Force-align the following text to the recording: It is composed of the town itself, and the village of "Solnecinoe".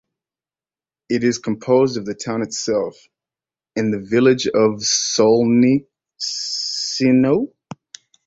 It 1.09 1.23
is 1.23 1.37
composed 1.37 1.95
of 1.95 2.07
the 2.07 2.15
town 2.15 2.41
itself, 2.41 2.97
and 3.75 3.93
the 3.93 3.99
village 3.99 4.47
of 4.47 4.79
"Solnecinoe". 4.81 5.85